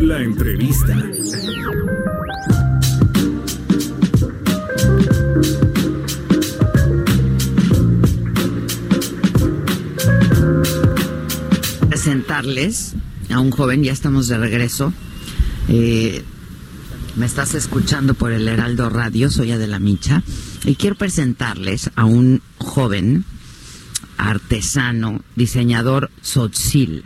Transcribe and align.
La 0.00 0.22
entrevista. 0.22 0.94
Presentarles 11.88 12.94
a 13.30 13.40
un 13.40 13.50
joven, 13.50 13.82
ya 13.82 13.92
estamos 13.92 14.28
de 14.28 14.38
regreso. 14.38 14.92
Eh, 15.68 16.22
me 17.16 17.26
estás 17.26 17.54
escuchando 17.54 18.14
por 18.14 18.32
el 18.32 18.46
Heraldo 18.48 18.90
Radio, 18.90 19.30
soy 19.30 19.52
Adela 19.52 19.78
Micha, 19.78 20.22
y 20.64 20.76
quiero 20.76 20.96
presentarles 20.96 21.90
a 21.96 22.04
un 22.04 22.42
joven 22.58 23.24
artesano, 24.18 25.22
diseñador 25.34 26.10
Sotzil. 26.20 27.04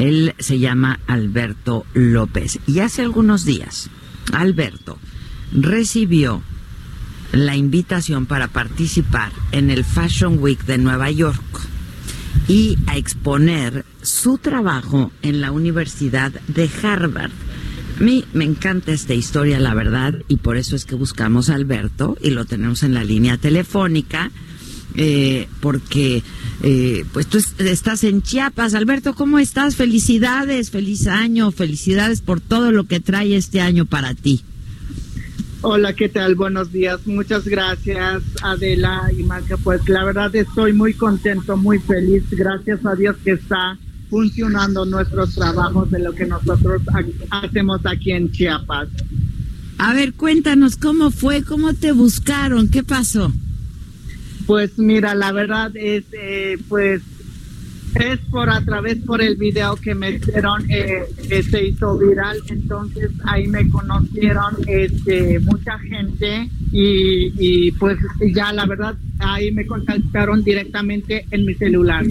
Él 0.00 0.34
se 0.38 0.58
llama 0.58 0.98
Alberto 1.06 1.84
López. 1.92 2.58
Y 2.66 2.78
hace 2.80 3.02
algunos 3.02 3.44
días, 3.44 3.90
Alberto 4.32 4.98
recibió 5.52 6.42
la 7.32 7.54
invitación 7.54 8.26
para 8.26 8.48
participar 8.48 9.30
en 9.52 9.70
el 9.70 9.84
Fashion 9.84 10.38
Week 10.38 10.64
de 10.64 10.78
Nueva 10.78 11.10
York 11.10 11.42
y 12.48 12.78
a 12.86 12.96
exponer 12.96 13.84
su 14.02 14.38
trabajo 14.38 15.12
en 15.22 15.40
la 15.40 15.52
Universidad 15.52 16.32
de 16.48 16.70
Harvard. 16.82 17.30
A 18.00 18.02
mí 18.02 18.24
me 18.32 18.46
encanta 18.46 18.92
esta 18.92 19.12
historia, 19.12 19.60
la 19.60 19.74
verdad, 19.74 20.14
y 20.28 20.36
por 20.36 20.56
eso 20.56 20.74
es 20.74 20.86
que 20.86 20.94
buscamos 20.94 21.50
a 21.50 21.54
Alberto 21.54 22.16
y 22.22 22.30
lo 22.30 22.46
tenemos 22.46 22.82
en 22.82 22.94
la 22.94 23.04
línea 23.04 23.36
telefónica, 23.36 24.30
eh, 24.96 25.48
porque 25.60 26.22
eh, 26.62 27.04
pues 27.12 27.26
tú 27.26 27.38
estás 27.58 28.04
en 28.04 28.22
Chiapas. 28.22 28.74
Alberto, 28.74 29.14
¿cómo 29.14 29.38
estás? 29.38 29.76
Felicidades, 29.76 30.70
feliz 30.70 31.06
año, 31.06 31.50
felicidades 31.52 32.20
por 32.20 32.40
todo 32.40 32.72
lo 32.72 32.84
que 32.84 33.00
trae 33.00 33.36
este 33.36 33.60
año 33.60 33.86
para 33.86 34.14
ti. 34.14 34.42
Hola, 35.62 35.92
¿qué 35.92 36.08
tal? 36.08 36.36
Buenos 36.36 36.72
días. 36.72 37.06
Muchas 37.06 37.44
gracias, 37.46 38.22
Adela 38.42 39.10
y 39.16 39.22
Marca. 39.24 39.58
Pues 39.58 39.86
la 39.88 40.04
verdad 40.04 40.34
estoy 40.34 40.72
muy 40.72 40.94
contento, 40.94 41.56
muy 41.56 41.78
feliz. 41.78 42.24
Gracias 42.30 42.84
a 42.86 42.94
Dios 42.94 43.16
que 43.22 43.32
está 43.32 43.78
funcionando 44.08 44.86
nuestros 44.86 45.34
trabajos 45.34 45.90
de 45.90 45.98
lo 45.98 46.12
que 46.12 46.24
nosotros 46.24 46.82
hacemos 47.30 47.80
aquí 47.84 48.10
en 48.12 48.32
Chiapas. 48.32 48.88
A 49.76 49.94
ver, 49.94 50.14
cuéntanos 50.14 50.76
cómo 50.76 51.10
fue, 51.10 51.42
cómo 51.42 51.74
te 51.74 51.92
buscaron, 51.92 52.68
qué 52.68 52.82
pasó. 52.82 53.32
Pues 54.50 54.76
mira, 54.80 55.14
la 55.14 55.30
verdad 55.30 55.70
es, 55.76 56.02
eh, 56.10 56.58
pues 56.68 57.02
es 57.94 58.18
por 58.32 58.50
a 58.50 58.60
través 58.64 58.96
por 58.96 59.22
el 59.22 59.36
video 59.36 59.76
que 59.76 59.94
me 59.94 60.10
hicieron 60.10 60.68
eh, 60.68 61.04
que 61.28 61.40
se 61.44 61.68
hizo 61.68 61.96
viral. 61.96 62.36
Entonces 62.48 63.12
ahí 63.26 63.46
me 63.46 63.68
conocieron 63.68 64.56
este 64.66 65.38
mucha 65.38 65.78
gente 65.78 66.50
y, 66.72 67.32
y 67.38 67.70
pues 67.70 67.96
ya 68.34 68.52
la 68.52 68.66
verdad 68.66 68.96
ahí 69.20 69.52
me 69.52 69.64
contactaron 69.66 70.42
directamente 70.42 71.26
en 71.30 71.46
mi 71.46 71.54
celular. 71.54 72.04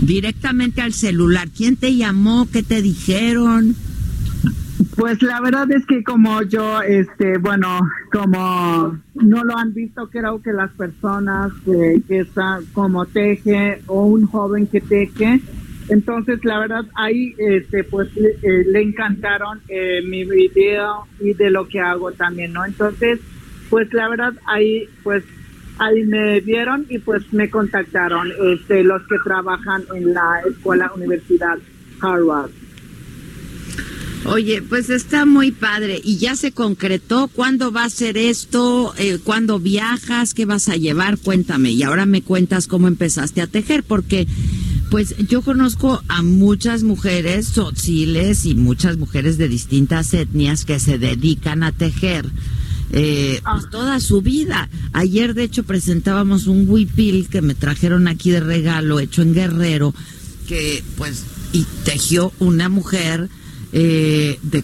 Directamente 0.00 0.80
al 0.80 0.94
celular. 0.94 1.48
Quién 1.56 1.76
te 1.76 1.94
llamó 1.94 2.48
qué 2.50 2.64
te 2.64 2.82
dijeron 2.82 3.76
pues 5.02 5.20
la 5.20 5.40
verdad 5.40 5.68
es 5.72 5.84
que 5.84 6.04
como 6.04 6.42
yo, 6.42 6.80
este, 6.80 7.36
bueno, 7.38 7.80
como 8.12 8.96
no 9.14 9.42
lo 9.42 9.58
han 9.58 9.74
visto, 9.74 10.08
creo 10.08 10.40
que 10.40 10.52
las 10.52 10.70
personas 10.74 11.50
que, 11.64 12.00
que 12.06 12.20
están 12.20 12.64
como 12.66 13.04
teje 13.06 13.82
o 13.88 14.06
un 14.06 14.28
joven 14.28 14.68
que 14.68 14.80
teje, 14.80 15.40
entonces 15.88 16.44
la 16.44 16.60
verdad 16.60 16.84
ahí, 16.94 17.34
este, 17.36 17.82
pues 17.82 18.10
eh, 18.16 18.64
le 18.64 18.80
encantaron 18.80 19.60
eh, 19.66 20.02
mi 20.06 20.22
video 20.22 21.08
y 21.18 21.34
de 21.34 21.50
lo 21.50 21.66
que 21.66 21.80
hago 21.80 22.12
también, 22.12 22.52
¿no? 22.52 22.64
Entonces, 22.64 23.18
pues 23.70 23.92
la 23.92 24.08
verdad 24.08 24.34
ahí, 24.46 24.88
pues 25.02 25.24
ahí 25.80 26.04
me 26.04 26.38
vieron 26.42 26.86
y 26.88 27.00
pues 27.00 27.24
me 27.32 27.50
contactaron, 27.50 28.28
este, 28.52 28.84
los 28.84 29.02
que 29.08 29.16
trabajan 29.24 29.82
en 29.96 30.14
la 30.14 30.42
escuela 30.48 30.92
universidad 30.94 31.58
Harvard. 32.00 32.52
Oye, 34.24 34.62
pues 34.62 34.88
está 34.88 35.26
muy 35.26 35.50
padre. 35.50 36.00
¿Y 36.02 36.18
ya 36.18 36.36
se 36.36 36.52
concretó? 36.52 37.28
¿Cuándo 37.28 37.72
va 37.72 37.84
a 37.84 37.90
ser 37.90 38.16
esto? 38.16 38.94
Eh, 38.96 39.18
¿Cuándo 39.22 39.58
viajas? 39.58 40.32
¿Qué 40.32 40.44
vas 40.44 40.68
a 40.68 40.76
llevar? 40.76 41.18
Cuéntame. 41.18 41.72
Y 41.72 41.82
ahora 41.82 42.06
me 42.06 42.22
cuentas 42.22 42.68
cómo 42.68 42.86
empezaste 42.86 43.40
a 43.40 43.48
tejer, 43.48 43.82
porque 43.82 44.28
pues 44.90 45.16
yo 45.26 45.42
conozco 45.42 46.02
a 46.08 46.22
muchas 46.22 46.82
mujeres 46.84 47.46
sociles 47.46 48.44
y 48.44 48.54
muchas 48.54 48.96
mujeres 48.96 49.38
de 49.38 49.48
distintas 49.48 50.14
etnias 50.14 50.64
que 50.64 50.78
se 50.78 50.98
dedican 50.98 51.62
a 51.64 51.72
tejer. 51.72 52.26
Eh, 52.92 53.40
pues 53.42 53.70
toda 53.70 53.98
su 53.98 54.22
vida. 54.22 54.68
Ayer, 54.92 55.34
de 55.34 55.44
hecho, 55.44 55.64
presentábamos 55.64 56.46
un 56.46 56.68
huipil 56.68 57.28
que 57.28 57.42
me 57.42 57.54
trajeron 57.54 58.06
aquí 58.06 58.30
de 58.30 58.40
regalo, 58.40 59.00
hecho 59.00 59.22
en 59.22 59.34
Guerrero, 59.34 59.94
que 60.46 60.84
pues, 60.96 61.24
y 61.52 61.66
tejió 61.84 62.32
una 62.38 62.68
mujer 62.68 63.30
eh, 63.74 64.38
de, 64.42 64.62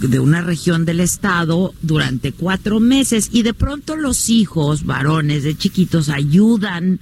de, 0.00 0.18
una 0.18 0.40
región 0.40 0.84
del 0.84 0.98
estado 0.98 1.72
durante 1.80 2.32
cuatro 2.32 2.80
meses 2.80 3.28
y 3.32 3.42
de 3.42 3.54
pronto 3.54 3.94
los 3.94 4.28
hijos 4.28 4.84
varones 4.84 5.44
de 5.44 5.56
chiquitos 5.56 6.08
ayudan 6.08 6.98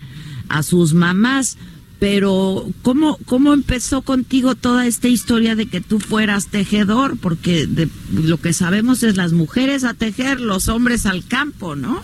a 0.49 0.63
sus 0.63 0.93
mamás. 0.93 1.57
Pero, 1.99 2.67
¿cómo, 2.83 3.19
¿cómo 3.25 3.55
empezó 3.55 4.03
contigo 4.03 4.55
toda 4.55 4.87
esta 4.87 5.09
historia 5.09 5.57
de 5.57 5.67
que 5.67 5.81
tú 5.81 5.99
fueras 5.99 6.47
tejedor? 6.47 7.17
Porque 7.19 7.67
de, 7.67 7.89
lo 8.13 8.37
que 8.37 8.53
sabemos 8.53 9.03
es 9.03 9.17
las 9.17 9.33
mujeres 9.33 9.85
a 9.85 9.95
tejer, 9.95 10.41
los 10.41 10.69
hombres 10.69 11.07
al 11.07 11.27
campo, 11.27 11.75
¿no? 11.75 12.03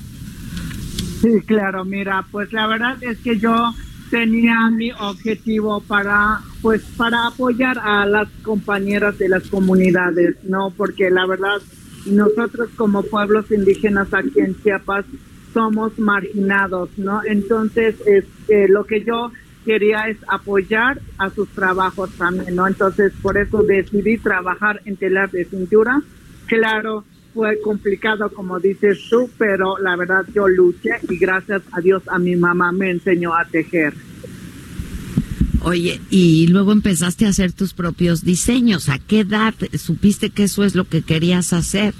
Sí, 1.20 1.43
claro, 1.47 1.84
mira, 1.84 2.26
pues 2.32 2.53
la 2.53 2.66
verdad 2.66 2.97
es 3.03 3.19
que 3.19 3.38
yo 3.38 3.72
tenía 4.14 4.70
mi 4.70 4.92
objetivo 4.92 5.80
para 5.80 6.38
pues 6.62 6.84
para 6.97 7.26
apoyar 7.26 7.80
a 7.82 8.06
las 8.06 8.28
compañeras 8.44 9.19
de 9.19 9.28
las 9.28 9.42
comunidades, 9.48 10.36
¿no? 10.44 10.70
Porque 10.70 11.10
la 11.10 11.26
verdad 11.26 11.60
nosotros 12.06 12.70
como 12.76 13.02
pueblos 13.02 13.50
indígenas 13.50 14.14
aquí 14.14 14.38
en 14.38 14.54
Chiapas 14.62 15.04
somos 15.52 15.98
marginados, 15.98 16.91
¿no? 16.97 17.22
Entonces, 17.25 17.97
este, 18.06 18.69
lo 18.69 18.84
que 18.84 19.02
yo 19.02 19.32
quería 19.64 20.08
es 20.08 20.19
apoyar 20.28 21.00
a 21.19 21.31
sus 21.31 21.48
trabajos 21.48 22.10
también, 22.12 22.54
¿no? 22.54 22.69
Entonces, 22.69 23.12
por 23.20 23.36
eso 23.36 23.64
decidí 23.64 24.16
trabajar 24.19 24.81
en 24.84 24.96
telar 24.96 25.32
de 25.32 25.44
cintura. 25.44 26.00
Claro, 26.46 27.02
fue 27.34 27.60
complicado, 27.60 28.30
como 28.30 28.60
dices 28.60 28.98
tú, 29.10 29.28
pero 29.36 29.76
la 29.78 29.96
verdad 29.96 30.24
yo 30.32 30.46
luché 30.48 30.92
y 31.10 31.18
gracias 31.18 31.62
a 31.72 31.80
Dios 31.80 32.02
a 32.06 32.18
mi 32.18 32.36
mamá 32.36 32.70
me 32.72 32.90
enseñó 32.90 33.34
a 33.34 33.44
tejer. 33.44 33.92
Oye, 35.62 36.00
y 36.10 36.46
luego 36.46 36.72
empezaste 36.72 37.26
a 37.26 37.30
hacer 37.30 37.52
tus 37.52 37.74
propios 37.74 38.22
diseños. 38.22 38.88
¿A 38.88 38.98
qué 38.98 39.20
edad 39.20 39.54
supiste 39.78 40.30
que 40.30 40.44
eso 40.44 40.62
es 40.62 40.74
lo 40.74 40.84
que 40.84 41.02
querías 41.02 41.52
hacer? 41.52 41.94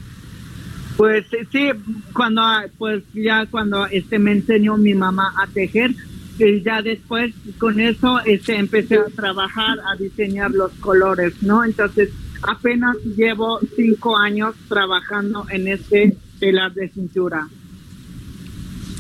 Pues 0.97 1.25
sí, 1.51 1.71
cuando 2.13 2.43
pues 2.79 3.03
ya 3.15 3.47
cuando 3.47 3.87
este 3.87 4.19
me 4.19 4.33
enseñó 4.33 4.77
mi 4.77 4.95
mamá 4.95 5.35
a 5.43 5.47
tejer, 5.49 5.93
y 6.39 6.63
ya 6.63 6.83
después 6.83 7.35
con 7.59 7.81
eso 7.81 8.21
este 8.25 8.57
empecé 8.57 8.97
a 8.97 9.07
trabajar 9.07 9.79
a 9.81 9.97
diseñar 9.97 10.51
los 10.51 10.73
colores, 10.75 11.43
¿no? 11.43 11.65
Entonces 11.65 12.11
apenas 12.47 12.97
llevo 13.17 13.61
cinco 13.77 14.17
años 14.17 14.55
trabajando 14.69 15.47
en 15.51 15.69
este 15.69 16.17
telar 16.39 16.73
de 16.75 16.89
cintura. 16.89 17.49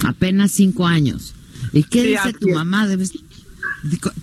Apenas 0.05 0.53
cinco 0.53 0.87
años. 0.87 1.34
¿Y 1.72 1.82
qué 1.84 2.05
dice 2.05 2.32
tu 2.32 2.49
mamá? 2.50 2.87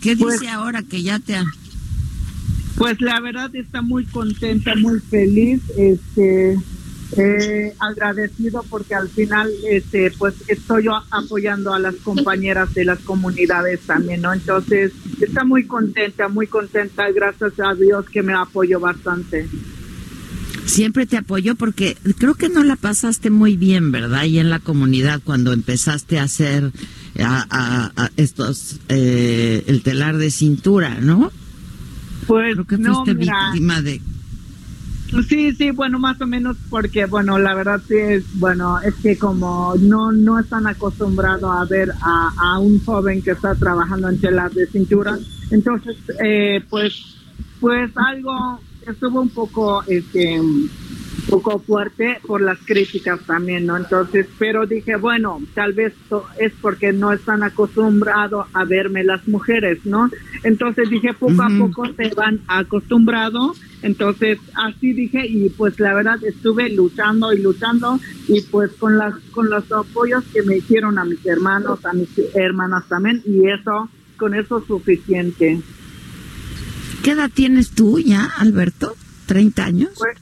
¿Qué 0.02 0.16
dice 0.16 0.24
pues 0.24 0.42
ahora 0.48 0.84
que 0.84 1.02
ya 1.04 1.20
te 1.20 1.36
ha... 1.36 1.46
Pues 2.78 3.00
la 3.02 3.20
verdad 3.20 3.54
está 3.56 3.82
muy 3.82 4.06
contenta, 4.06 4.76
muy 4.76 5.00
feliz, 5.00 5.62
este, 5.78 6.58
eh, 7.18 7.74
agradecido 7.80 8.64
porque 8.70 8.96
al 8.96 9.10
final, 9.10 9.50
este, 9.70 10.12
pues 10.18 10.36
estoy 10.48 10.86
apoyando 11.10 11.74
a 11.74 11.80
las 11.80 11.96
compañeras 11.96 12.74
de 12.74 12.86
las 12.86 13.00
comunidades 13.00 13.82
también, 13.82 14.22
¿no? 14.22 14.34
Entonces 14.34 14.94
está 15.20 15.44
muy 15.44 15.66
contenta, 15.66 16.30
muy 16.30 16.48
contenta, 16.48 17.12
gracias 17.12 17.54
a 17.60 17.74
Dios 17.76 18.06
que 18.10 18.24
me 18.24 18.34
apoyó 18.34 18.80
bastante. 18.80 19.48
Siempre 20.66 21.06
te 21.06 21.18
apoyó 21.18 21.56
porque 21.56 21.98
creo 22.18 22.36
que 22.36 22.48
no 22.48 22.64
la 22.64 22.78
pasaste 22.78 23.30
muy 23.30 23.58
bien, 23.58 23.92
¿verdad? 23.92 24.24
Y 24.24 24.40
en 24.40 24.50
la 24.50 24.60
comunidad 24.60 25.22
cuando 25.24 25.52
empezaste 25.52 26.18
a 26.18 26.24
hacer 26.24 26.72
a, 27.20 28.10
estos 28.16 28.80
eh, 28.88 29.64
el 29.68 29.84
telar 29.84 30.18
de 30.18 30.32
cintura, 30.32 31.00
¿no? 31.02 31.32
Pues 32.26 32.54
creo 32.54 32.66
que 32.66 32.78
fuiste 32.78 33.14
víctima 33.16 33.82
de 33.82 34.00
Sí, 35.28 35.52
sí, 35.54 35.72
bueno, 35.72 36.00
más 36.00 36.20
o 36.22 36.28
menos 36.28 36.56
porque, 36.70 37.06
bueno, 37.06 37.38
la 37.38 37.54
verdad 37.54 37.82
sí 37.86 37.96
es, 37.98 38.24
bueno, 38.40 38.80
es 38.82 38.96
que 38.96 39.18
como 39.18 39.74
no 39.76 40.12
no 40.12 40.40
están 40.40 40.68
acostumbrados 40.68 41.52
a 41.54 41.66
ver 41.66 41.92
a, 42.02 42.60
un 42.60 42.84
joven 42.84 43.22
que 43.22 43.32
está 43.32 43.54
trabajando 43.56 44.08
en 44.10 44.22
telar 44.22 44.52
de 44.52 44.68
cintura, 44.68 45.18
entonces, 45.50 45.98
eh, 46.24 46.64
pues 46.70 47.18
pues 47.60 47.92
algo 47.96 48.60
estuvo 48.88 49.22
un 49.22 49.30
poco, 49.30 49.84
este, 49.88 50.42
poco 51.30 51.60
fuerte 51.60 52.20
por 52.26 52.42
las 52.42 52.60
críticas 52.60 53.20
también, 53.26 53.66
¿no? 53.66 53.78
Entonces, 53.78 54.28
pero 54.38 54.66
dije, 54.66 54.96
bueno, 54.96 55.40
tal 55.54 55.74
vez 55.74 55.94
es 56.40 56.54
porque 56.62 56.92
no 56.92 57.12
están 57.12 57.44
acostumbrados 57.44 58.48
a 58.54 58.66
verme 58.66 59.04
las 59.04 59.28
mujeres, 59.28 59.86
¿no? 59.86 60.10
Entonces 60.44 60.90
dije, 60.90 61.14
poco 61.14 61.42
a 61.42 61.50
poco 61.58 61.86
se 61.94 62.14
van 62.16 62.42
acostumbrado. 62.48 63.54
Entonces, 63.82 64.38
así 64.54 64.94
dije, 64.94 65.26
y 65.28 65.50
pues 65.50 65.80
la 65.80 65.94
verdad 65.94 66.24
estuve 66.24 66.70
luchando 66.70 67.34
y 67.34 67.42
luchando, 67.42 68.00
y 68.28 68.42
pues 68.42 68.72
con 68.74 68.98
las, 68.98 69.16
con 69.32 69.50
los 69.50 69.72
apoyos 69.72 70.24
que 70.32 70.44
me 70.44 70.58
hicieron 70.58 71.00
a 71.00 71.06
mis 71.06 71.26
hermanos, 71.26 71.84
a 71.86 71.94
mis 71.94 72.10
hermanas 72.36 72.84
también, 72.88 73.22
y 73.26 73.50
eso, 73.50 73.90
con 74.18 74.36
eso 74.36 74.60
es 74.60 74.66
suficiente. 74.66 75.62
¿Qué 77.04 77.12
edad 77.12 77.32
tienes 77.34 77.72
tú 77.72 77.98
ya, 78.00 78.26
Alberto? 78.38 78.96
¿30 79.28 79.60
años? 79.64 79.90
Pues, 79.98 80.18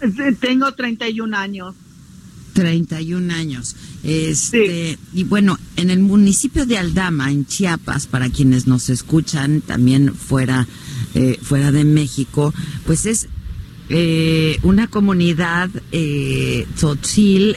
tengo 0.40 0.72
31 0.72 1.36
años. 1.36 1.74
31 2.54 3.34
años. 3.34 3.76
Este, 4.02 4.98
Y 5.12 5.24
bueno, 5.24 5.58
en 5.76 5.90
el 5.90 6.00
municipio 6.00 6.64
de 6.64 6.78
Aldama, 6.78 7.30
en 7.30 7.46
Chiapas, 7.46 8.06
para 8.06 8.30
quienes 8.30 8.66
nos 8.66 8.88
escuchan 8.88 9.60
también 9.60 10.14
fuera, 10.14 10.66
eh, 11.14 11.38
fuera 11.42 11.70
de 11.70 11.84
México, 11.84 12.54
pues 12.86 13.04
es 13.04 13.28
eh, 13.88 14.58
una 14.62 14.88
comunidad 14.88 15.70
eh, 15.92 16.66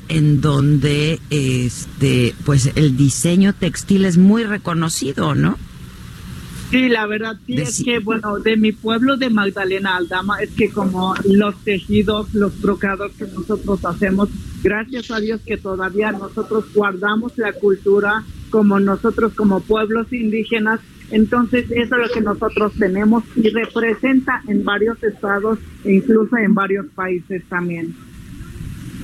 en 0.09 0.41
donde 0.41 1.19
este, 1.29 2.35
pues 2.45 2.71
el 2.75 2.97
diseño 2.97 3.53
textil 3.53 4.05
es 4.05 4.17
muy 4.17 4.43
reconocido, 4.43 5.33
¿no? 5.33 5.57
Sí, 6.69 6.87
la 6.87 7.07
verdad 7.07 7.35
sí 7.47 7.55
es 7.55 7.83
que, 7.83 7.99
bueno, 7.99 8.37
de 8.39 8.55
mi 8.55 8.71
pueblo 8.71 9.17
de 9.17 9.29
Magdalena 9.31 9.95
Aldama, 9.95 10.39
es 10.39 10.51
que 10.51 10.69
como 10.69 11.15
los 11.25 11.55
tejidos, 11.63 12.31
los 12.33 12.61
brocados 12.61 13.11
que 13.13 13.25
nosotros 13.25 13.83
hacemos, 13.85 14.29
gracias 14.61 15.09
a 15.09 15.19
Dios 15.19 15.41
que 15.43 15.57
todavía 15.57 16.11
nosotros 16.11 16.65
guardamos 16.73 17.37
la 17.37 17.53
cultura 17.53 18.23
como 18.51 18.79
nosotros 18.79 19.33
como 19.33 19.61
pueblos 19.61 20.13
indígenas, 20.13 20.79
entonces 21.11 21.65
eso 21.71 21.95
es 21.95 22.07
lo 22.07 22.13
que 22.13 22.21
nosotros 22.21 22.73
tenemos 22.77 23.23
y 23.35 23.49
representa 23.49 24.43
en 24.47 24.63
varios 24.63 25.01
estados 25.03 25.57
e 25.83 25.93
incluso 25.93 26.37
en 26.37 26.53
varios 26.53 26.85
países 26.93 27.43
también. 27.49 27.95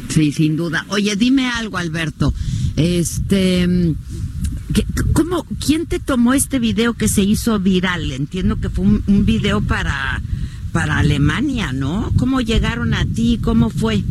Sí, 0.10 0.32
sin 0.32 0.56
duda. 0.56 0.86
Oye, 0.90 1.16
dime 1.16 1.48
algo, 1.50 1.78
Alberto. 1.78 2.32
Este 2.76 3.68
¿Cómo, 5.14 5.46
¿Quién 5.66 5.86
te 5.86 6.00
tomó 6.00 6.34
este 6.34 6.60
video 6.60 6.94
que 6.94 7.08
se 7.08 7.22
hizo 7.22 7.60
viral? 7.60 8.12
Entiendo 8.12 8.58
que 8.58 8.70
fue 8.70 8.86
un, 8.86 9.26
video 9.26 9.62
para, 9.62 10.22
para 10.72 10.98
Alemania, 10.98 11.72
¿no? 11.72 12.12
¿Cómo 12.18 12.42
llegaron 12.42 12.94
a 12.94 13.06
ti? 13.06 13.40
¿Cómo 13.42 13.70
fue? 13.70 14.04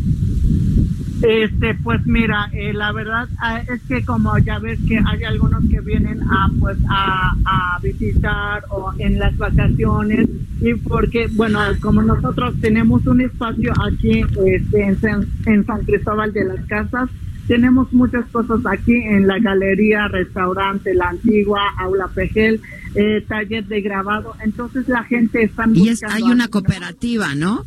Este, 1.21 1.75
pues 1.75 2.05
mira, 2.05 2.49
eh, 2.53 2.73
la 2.73 2.91
verdad 2.91 3.27
ah, 3.39 3.59
es 3.59 3.81
que 3.87 4.03
como 4.03 4.37
ya 4.39 4.59
ves 4.59 4.79
que 4.87 4.97
hay 4.97 5.23
algunos 5.23 5.63
que 5.69 5.79
vienen 5.79 6.21
a 6.23 6.51
pues 6.59 6.77
a, 6.89 7.35
a 7.45 7.79
visitar 7.79 8.63
o 8.69 8.91
en 8.99 9.17
las 9.17 9.35
vacaciones 9.37 10.27
y 10.61 10.73
porque 10.73 11.27
bueno 11.33 11.59
como 11.79 12.01
nosotros 12.01 12.53
tenemos 12.59 13.07
un 13.07 13.21
espacio 13.21 13.73
aquí 13.81 14.25
este, 14.45 14.83
en, 14.83 14.97
en 15.45 15.65
San 15.65 15.83
Cristóbal 15.85 16.33
de 16.33 16.45
las 16.45 16.65
Casas 16.65 17.09
tenemos 17.47 17.91
muchas 17.93 18.25
cosas 18.31 18.59
aquí 18.65 18.93
en 18.93 19.27
la 19.27 19.39
galería, 19.39 20.07
restaurante, 20.07 20.93
la 20.93 21.09
antigua, 21.09 21.61
aula 21.77 22.07
Pejel, 22.07 22.61
eh, 22.95 23.23
taller 23.27 23.65
de 23.65 23.81
grabado. 23.81 24.33
Entonces 24.43 24.87
la 24.87 25.03
gente 25.03 25.43
está... 25.43 25.65
Y 25.73 25.89
es, 25.89 26.03
hay 26.03 26.23
una 26.23 26.47
cooperativa, 26.47 27.35
¿no? 27.35 27.65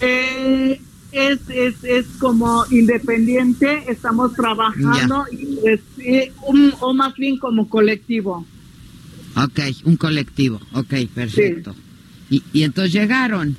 Eh, 0.00 0.80
es, 1.12 1.40
es, 1.48 1.84
es 1.84 2.06
como 2.18 2.64
independiente, 2.70 3.84
estamos 3.88 4.34
trabajando, 4.34 5.24
y 5.32 5.58
es, 5.66 5.80
eh, 5.98 6.32
o 6.80 6.92
más 6.94 7.14
bien 7.14 7.38
como 7.38 7.68
colectivo. 7.68 8.46
Ok, 9.36 9.60
un 9.84 9.96
colectivo, 9.96 10.60
ok, 10.72 10.94
perfecto. 11.14 11.74
Y, 12.30 12.42
y 12.52 12.62
entonces 12.62 12.92
llegaron. 12.92 13.56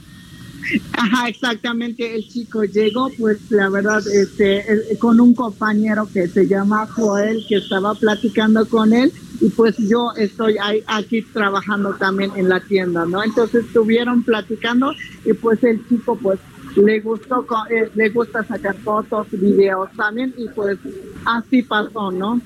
Ajá, 0.93 1.29
exactamente. 1.29 2.15
El 2.15 2.27
chico 2.27 2.63
llegó, 2.63 3.09
pues 3.17 3.39
la 3.49 3.69
verdad, 3.69 4.01
este, 4.07 4.65
con 4.99 5.19
un 5.19 5.33
compañero 5.33 6.07
que 6.11 6.27
se 6.27 6.47
llama 6.47 6.87
Joel, 6.87 7.45
que 7.47 7.55
estaba 7.57 7.93
platicando 7.95 8.67
con 8.67 8.93
él, 8.93 9.11
y 9.39 9.49
pues 9.49 9.77
yo 9.77 10.11
estoy 10.17 10.57
aquí 10.87 11.21
trabajando 11.21 11.93
también 11.95 12.31
en 12.35 12.49
la 12.49 12.59
tienda, 12.59 13.05
¿no? 13.05 13.23
Entonces 13.23 13.65
estuvieron 13.65 14.23
platicando 14.23 14.93
y 15.25 15.33
pues 15.33 15.63
el 15.63 15.87
chico, 15.87 16.17
pues 16.17 16.39
le 16.75 16.99
gustó, 16.99 17.45
eh, 17.69 17.89
le 17.95 18.09
gusta 18.09 18.43
sacar 18.43 18.75
fotos, 18.77 19.27
videos 19.31 19.89
también, 19.95 20.33
y 20.37 20.47
pues 20.49 20.77
así 21.25 21.61
pasó, 21.63 22.11
¿no? 22.11 22.41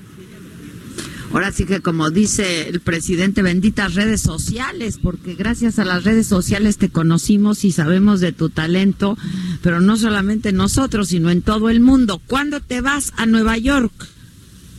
Ahora 1.33 1.51
sí 1.51 1.65
que 1.65 1.79
como 1.79 2.09
dice 2.09 2.67
el 2.67 2.81
presidente, 2.81 3.41
benditas 3.41 3.95
redes 3.95 4.21
sociales, 4.21 4.99
porque 5.01 5.35
gracias 5.35 5.79
a 5.79 5.85
las 5.85 6.03
redes 6.03 6.27
sociales 6.27 6.77
te 6.77 6.89
conocimos 6.89 7.63
y 7.63 7.71
sabemos 7.71 8.19
de 8.19 8.33
tu 8.33 8.49
talento, 8.49 9.17
pero 9.61 9.79
no 9.79 9.95
solamente 9.95 10.51
nosotros, 10.51 11.07
sino 11.09 11.29
en 11.31 11.41
todo 11.41 11.69
el 11.69 11.79
mundo. 11.79 12.21
¿Cuándo 12.27 12.59
te 12.59 12.81
vas 12.81 13.13
a 13.15 13.25
Nueva 13.25 13.57
York? 13.57 13.93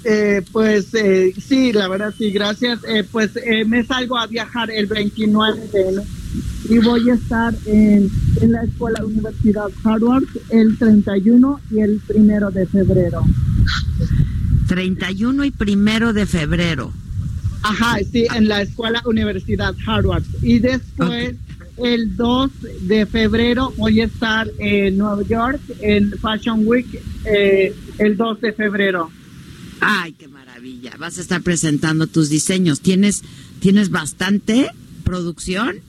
Eh, 0.05 0.43
pues 0.51 0.93
eh, 0.95 1.33
sí, 1.41 1.73
la 1.73 1.89
verdad 1.89 2.13
sí, 2.17 2.31
gracias. 2.31 2.81
Eh, 2.87 3.05
pues 3.11 3.31
me 3.67 3.85
salgo 3.85 4.19
a 4.19 4.27
viajar 4.27 4.71
el 4.71 4.87
29 4.87 5.69
de 5.73 5.81
enero 5.81 6.03
y 6.69 6.79
voy 6.79 7.11
a 7.11 7.15
estar 7.15 7.55
en, 7.67 8.11
la 8.43 8.63
Escuela 8.63 9.05
Universidad 9.05 9.69
Harvard 9.85 10.25
el 10.51 10.79
31 10.79 11.61
y 11.71 11.81
el 11.81 12.01
primero 12.07 12.51
de 12.51 12.67
febrero. 12.67 13.23
31 14.73 15.45
y 15.45 15.51
primero 15.51 16.15
de 16.15 16.25
febrero. 16.25 16.95
Ajá, 17.63 17.99
sí, 18.11 18.27
en 18.35 18.49
la 18.49 18.63
Escuela 18.63 19.03
Universidad 19.05 19.75
Harvard. 19.87 20.25
Y 20.41 20.61
después, 20.61 21.35
el 21.77 22.17
2 22.17 22.51
de 22.81 23.05
febrero, 23.05 23.75
voy 23.77 24.01
a 24.01 24.07
estar 24.07 24.51
en 24.59 24.97
Nueva 24.97 25.23
York, 25.25 25.61
en 25.83 26.13
Fashion 26.13 26.67
Week, 26.67 26.87
eh, 27.27 27.75
el 27.99 28.17
2 28.17 28.41
de 28.41 28.53
febrero. 28.55 29.11
Ay, 29.83 30.13
qué 30.13 30.27
maravilla. 30.27 30.93
Vas 30.99 31.19
a 31.19 31.21
estar 31.21 31.43
presentando 31.43 32.07
tus 32.07 32.31
diseños. 32.31 32.81
¿Tienes, 32.81 33.25
¿tienes 33.61 33.91
bastante 33.91 34.71
producción? 35.05 35.81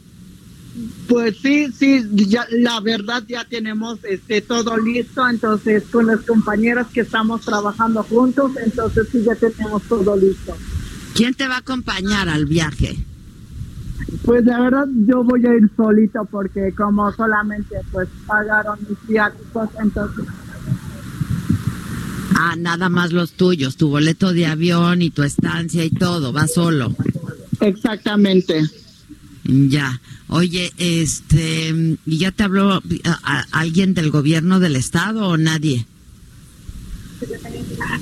Pues 1.07 1.37
sí, 1.37 1.71
sí, 1.71 2.03
ya, 2.13 2.47
la 2.49 2.79
verdad 2.79 3.23
ya 3.27 3.45
tenemos 3.45 3.99
este 4.03 4.41
todo 4.41 4.75
listo, 4.77 5.27
entonces 5.27 5.83
con 5.91 6.07
las 6.07 6.21
compañeras 6.21 6.87
que 6.91 7.01
estamos 7.01 7.41
trabajando 7.41 8.01
juntos, 8.03 8.51
entonces 8.63 9.07
sí 9.11 9.23
ya 9.23 9.35
tenemos 9.35 9.83
todo 9.83 10.17
listo. 10.17 10.55
¿Quién 11.13 11.35
te 11.35 11.47
va 11.47 11.55
a 11.55 11.59
acompañar 11.59 12.27
al 12.27 12.47
viaje? 12.47 12.97
Pues 14.25 14.43
la 14.45 14.61
verdad 14.61 14.87
yo 15.05 15.23
voy 15.23 15.45
a 15.45 15.53
ir 15.53 15.69
solito 15.77 16.25
porque 16.25 16.73
como 16.75 17.11
solamente 17.11 17.75
pues 17.91 18.09
pagaron 18.25 18.79
mis 18.89 18.97
viáticos, 19.07 19.69
entonces... 19.79 20.25
Ah, 22.35 22.55
nada 22.57 22.89
más 22.89 23.11
los 23.11 23.33
tuyos, 23.33 23.77
tu 23.77 23.89
boleto 23.89 24.33
de 24.33 24.47
avión 24.47 25.03
y 25.03 25.11
tu 25.11 25.21
estancia 25.21 25.85
y 25.85 25.91
todo, 25.91 26.33
va 26.33 26.47
solo. 26.47 26.95
Exactamente. 27.59 28.63
Ya. 29.43 29.99
Oye, 30.29 30.71
este, 30.77 31.97
¿y 32.05 32.17
ya 32.17 32.31
te 32.31 32.43
habló 32.43 32.81
alguien 33.51 33.93
del 33.93 34.09
gobierno 34.09 34.59
del 34.59 34.75
estado 34.75 35.27
o 35.27 35.37
nadie? 35.37 35.85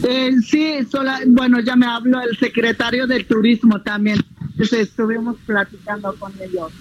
Eh, 0.04 0.32
sí, 0.46 0.88
bueno, 1.28 1.60
ya 1.60 1.76
me 1.76 1.86
habló 1.86 2.22
el 2.22 2.38
secretario 2.38 3.08
del 3.08 3.26
turismo 3.26 3.82
también. 3.82 4.20
Entonces 4.52 4.90
estuvimos 4.90 5.38
platicando 5.46 6.14
con 6.16 6.34
ellos. 6.42 6.72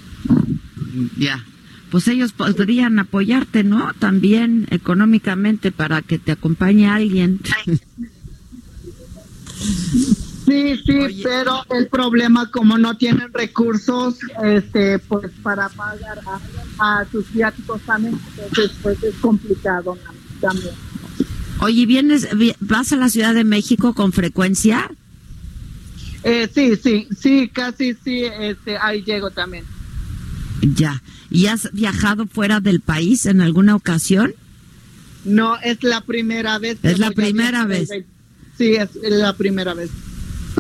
Ya. 1.17 1.45
Pues 1.91 2.07
ellos 2.09 2.33
podrían 2.33 2.99
apoyarte, 2.99 3.65
¿no? 3.65 3.93
También 3.99 4.67
económicamente 4.71 5.73
para 5.73 6.03
que 6.03 6.19
te 6.19 6.33
acompañe 6.33 6.89
alguien. 6.89 7.41
Sí, 10.47 10.81
sí, 10.85 11.21
pero 11.23 11.65
el 11.71 11.89
problema 11.89 12.51
como 12.51 12.79
no 12.79 12.97
tienen 12.97 13.33
recursos, 13.33 14.17
este, 14.43 14.99
pues 14.99 15.31
para 15.43 15.69
pagar 15.69 16.21
a, 16.79 17.05
sus 17.11 17.31
viáticos 17.33 17.81
también, 17.83 18.19
entonces 18.39 18.77
pues 18.83 19.03
es 19.03 19.15
complicado 19.17 19.99
también. 20.41 20.75
Oye, 21.61 21.85
¿vienes, 21.87 22.29
vas 22.61 22.93
a 22.93 22.97
la 22.97 23.09
Ciudad 23.09 23.35
de 23.35 23.45
México 23.45 23.95
con 23.95 24.13
frecuencia? 24.13 24.91
Eh, 26.23 26.49
sí, 26.53 26.77
sí, 26.77 27.07
sí, 27.19 27.51
casi 27.53 27.95
sí, 28.03 28.25
este, 28.25 28.79
ahí 28.79 29.03
llego 29.03 29.31
también. 29.31 29.65
Ya. 30.63 31.03
¿Y 31.31 31.47
has 31.47 31.71
viajado 31.73 32.27
fuera 32.27 32.61
del 32.61 32.81
país 32.81 33.27
en 33.27 33.41
alguna 33.41 33.75
ocasión? 33.77 34.35
No, 35.25 35.59
es 35.59 35.83
la 35.83 36.01
primera 36.01 36.59
vez. 36.59 36.79
es 36.83 36.99
la 36.99 37.11
primera 37.11 37.67
vez. 37.67 37.91
Sí, 38.59 38.75
es 38.75 38.91
la 39.03 39.35
primera 39.35 39.75
vez. 39.75 39.91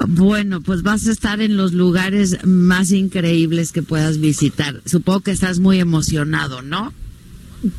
Bueno, 0.08 0.60
pues 0.60 0.82
vas 0.82 1.06
a 1.06 1.12
estar 1.12 1.40
en 1.40 1.56
los 1.56 1.72
lugares 1.72 2.44
más 2.44 2.92
increíbles 2.92 3.72
que 3.72 3.82
puedas 3.82 4.18
visitar. 4.18 4.80
Supongo 4.84 5.20
que 5.20 5.30
estás 5.30 5.58
muy 5.58 5.78
emocionado, 5.80 6.62
¿no? 6.62 6.92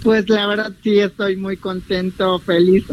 Pues 0.03 0.30
la 0.30 0.48
verdad 0.48 0.74
sí 0.84 1.00
estoy 1.00 1.38
muy 1.38 1.58
contento, 1.58 2.39
feliz. 2.39 2.84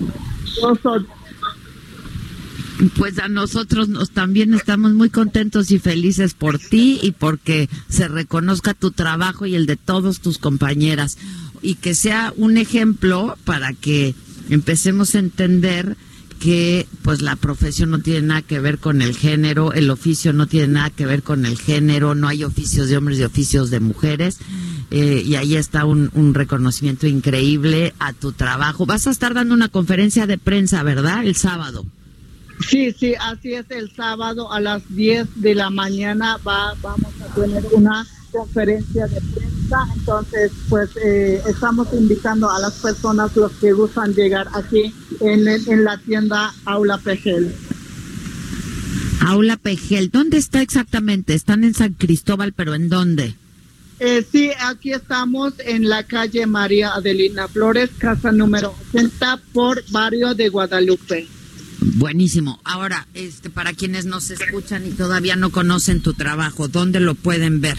Pues 2.97 3.19
a 3.19 3.29
nosotros 3.29 3.89
nos 3.89 4.11
también 4.11 4.55
estamos 4.55 4.93
muy 4.95 5.11
contentos 5.11 5.71
y 5.73 5.79
felices 5.79 6.35
por 6.35 6.59
ti 6.59 7.01
y 7.03 7.11
porque 7.11 7.69
se 7.89 8.07
reconozca 8.09 8.73
tu 8.73 8.93
trabajo 8.93 9.47
y 9.47 9.57
el 9.57 9.67
de 9.67 9.77
todos 9.77 10.21
tus 10.21 10.39
compañeras 10.39 11.19
y 11.61 11.75
que 11.75 11.95
sea 11.95 12.33
un 12.37 12.57
ejemplo 12.57 13.37
para 13.45 13.73
que 13.73 14.15
empecemos 14.49 15.15
a 15.15 15.19
entender 15.19 15.97
que 16.38 16.87
pues 17.02 17.23
la 17.23 17.37
profesión 17.37 17.90
no 17.90 18.00
tiene 18.00 18.23
nada 18.23 18.42
que 18.42 18.61
ver 18.61 18.78
con 18.78 19.02
el 19.02 19.16
género, 19.16 19.73
el 19.73 19.90
oficio 19.90 20.33
no 20.33 20.47
tiene 20.47 20.68
nada 20.68 20.90
que 20.90 21.07
ver 21.07 21.23
con 21.23 21.47
el 21.47 21.59
género, 21.59 22.14
no 22.14 22.28
hay 22.28 22.45
oficios 22.45 22.88
de 22.88 22.97
hombres 22.97 23.18
y 23.18 23.25
oficios 23.25 23.71
de 23.71 23.80
mujeres. 23.80 24.38
Eh, 24.90 25.23
y 25.25 25.35
ahí 25.35 25.54
está 25.54 25.85
un, 25.85 26.11
un, 26.14 26.33
reconocimiento 26.33 27.07
increíble 27.07 27.92
a 27.99 28.14
tu 28.14 28.33
trabajo. 28.33 28.87
Vas 28.87 29.07
a 29.07 29.11
estar 29.11 29.35
dando 29.35 29.54
una 29.54 29.68
conferencia 29.68 30.26
de 30.26 30.38
prensa, 30.38 30.83
¿verdad? 30.83 31.26
El 31.26 31.37
sábado. 31.37 31.85
Sí, 32.66 32.92
sí, 32.92 33.14
así 33.21 33.54
es. 33.54 33.66
El 33.71 33.95
sábado 33.95 34.50
a 34.52 34.61
las 34.61 34.83
10 34.95 35.42
de 35.42 35.54
la 35.54 35.71
mañana 35.71 36.38
va, 36.38 36.75
vamos 36.80 37.12
a 37.21 37.35
tener 37.35 37.64
una 37.73 38.07
conferencia 38.33 39.07
de 39.07 39.21
prensa. 39.21 39.58
Entonces, 39.97 40.53
pues 40.69 40.91
eh, 41.05 41.43
estamos 41.47 41.89
invitando 41.93 42.51
a 42.51 42.59
las 42.59 42.75
personas 42.75 43.35
los 43.37 43.53
que 43.53 43.73
gustan 43.73 44.15
llegar 44.15 44.49
aquí 44.55 44.95
en, 45.21 45.47
en 45.49 45.85
la 45.85 45.99
tienda 45.99 46.55
Aula 46.65 46.99
Pejel. 46.99 47.55
Aula 49.21 49.57
Pejel, 49.57 50.11
¿dónde 50.11 50.39
está 50.39 50.63
exactamente? 50.63 51.35
Están 51.35 51.65
en 51.65 51.75
San 51.75 51.93
Cristóbal, 51.95 52.53
pero 52.53 52.75
¿en 52.75 52.89
dónde? 52.89 53.35
Eh, 54.01 54.25
sí, 54.31 54.51
aquí 54.61 54.93
estamos 54.93 55.55
en 55.59 55.89
la 55.89 56.05
calle 56.05 56.47
María 56.47 56.95
Adelina 56.95 57.49
Flores, 57.49 57.91
casa 57.99 58.31
número 58.31 58.75
80 58.95 59.41
por 59.53 59.83
barrio 59.91 60.35
de 60.35 60.49
Guadalupe. 60.49 61.27
Buenísimo. 61.81 62.61
Ahora, 62.65 63.09
este, 63.15 63.51
para 63.51 63.73
quienes 63.73 64.05
nos 64.05 64.31
escuchan 64.31 64.87
y 64.87 64.91
todavía 64.91 65.37
no 65.37 65.51
conocen 65.51 66.01
tu 66.01 66.15
trabajo, 66.15 66.69
¿dónde 66.69 67.01
lo 67.01 67.15
pueden 67.17 67.61
ver? 67.61 67.77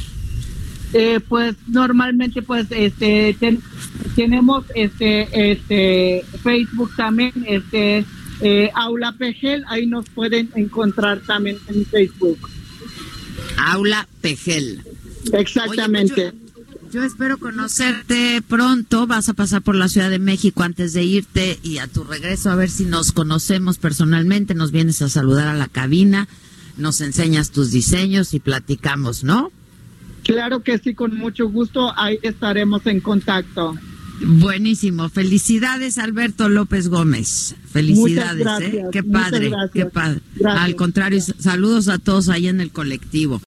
Eh, 0.94 1.20
pues 1.20 1.56
normalmente 1.68 2.42
pues 2.42 2.66
este 2.72 3.38
tenemos 4.16 4.66
este 4.74 5.52
este 5.52 6.26
Facebook 6.42 6.96
también 6.96 7.32
este 7.48 8.06
eh, 8.42 8.72
Aula 8.74 9.14
Pegel 9.16 9.64
ahí 9.68 9.86
nos 9.86 10.10
pueden 10.10 10.50
encontrar 10.56 11.20
también 11.20 11.58
en 11.68 11.86
Facebook. 11.86 12.40
Aula 13.58 14.08
Pegel 14.22 14.82
exactamente. 15.32 16.34
Pues 16.34 16.94
yo, 16.94 17.04
espero 17.04 17.38
conocerte 17.38 18.42
pronto. 18.48 19.06
Vas 19.06 19.30
a 19.30 19.34
pasar 19.34 19.62
por 19.62 19.76
la 19.76 19.90
Ciudad 19.90 20.10
de 20.10 20.18
México 20.18 20.64
antes 20.64 20.94
de 20.94 21.04
irte 21.04 21.60
y 21.62 21.78
a 21.78 21.86
tu 21.86 22.04
regreso 22.04 22.50
a 22.50 22.56
ver 22.56 22.72
si 22.72 22.86
nos 22.86 23.12
conocemos 23.12 23.78
personalmente 23.78 24.56
nos 24.56 24.72
vienes 24.72 25.04
a 25.04 25.10
saludar 25.10 25.50
a 25.50 25.54
la 25.54 25.68
cabina 25.68 26.28
nos 26.78 27.02
enseñas 27.02 27.52
tus 27.52 27.72
diseños 27.72 28.34
y 28.34 28.40
platicamos 28.40 29.24
no 29.24 29.52
Claro 30.24 30.62
que 30.62 30.78
sí, 30.78 30.94
con 30.94 31.18
mucho 31.18 31.50
gusto. 31.50 31.92
Ahí 31.98 32.20
estaremos 32.22 32.86
en 32.86 33.00
contacto. 33.00 33.76
Buenísimo. 34.22 35.10
Felicidades, 35.10 35.98
Alberto 35.98 36.50
López 36.50 36.90
Gómez. 36.90 37.56
Felicidades, 37.72 38.48
¿eh? 38.62 38.84
Qué 38.92 39.04
padre, 39.04 39.52
qué 39.74 39.86
padre. 39.86 40.22
Al 40.46 40.76
contrario, 40.76 41.22
saludos 41.38 41.88
a 41.88 42.00
todos 42.00 42.28
ahí 42.30 42.48
en 42.48 42.60
el 42.60 42.72
colectivo. 42.72 43.38